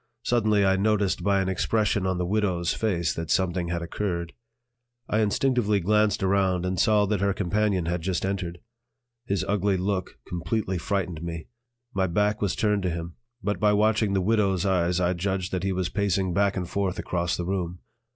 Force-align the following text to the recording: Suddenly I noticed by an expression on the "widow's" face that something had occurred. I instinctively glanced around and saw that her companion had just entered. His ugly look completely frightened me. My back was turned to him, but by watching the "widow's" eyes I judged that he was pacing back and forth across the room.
Suddenly 0.23 0.65
I 0.65 0.77
noticed 0.77 1.21
by 1.23 1.41
an 1.41 1.47
expression 1.47 2.07
on 2.07 2.17
the 2.17 2.25
"widow's" 2.25 2.73
face 2.73 3.13
that 3.13 3.29
something 3.29 3.67
had 3.67 3.83
occurred. 3.83 4.33
I 5.07 5.19
instinctively 5.19 5.79
glanced 5.79 6.23
around 6.23 6.65
and 6.65 6.79
saw 6.79 7.05
that 7.05 7.21
her 7.21 7.35
companion 7.35 7.85
had 7.85 8.01
just 8.01 8.25
entered. 8.25 8.59
His 9.27 9.45
ugly 9.47 9.77
look 9.77 10.17
completely 10.27 10.79
frightened 10.79 11.21
me. 11.21 11.49
My 11.93 12.07
back 12.07 12.41
was 12.41 12.55
turned 12.55 12.81
to 12.81 12.89
him, 12.89 13.13
but 13.43 13.59
by 13.59 13.73
watching 13.73 14.13
the 14.13 14.21
"widow's" 14.21 14.65
eyes 14.65 14.99
I 14.99 15.13
judged 15.13 15.51
that 15.51 15.61
he 15.61 15.71
was 15.71 15.87
pacing 15.89 16.33
back 16.33 16.57
and 16.57 16.67
forth 16.67 16.97
across 16.97 17.37
the 17.37 17.45
room. 17.45 17.77